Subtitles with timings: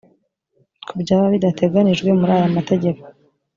[0.87, 3.01] kubyaba bidateganijwe muri aya mategeko